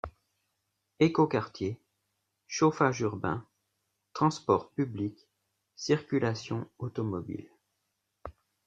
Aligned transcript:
Ecoquartier, 0.99 1.79
chauffage 2.47 3.01
urbain, 3.01 3.45
transports 4.15 4.71
publics, 4.71 5.27
circulation 5.75 6.67
automobile... 6.79 7.51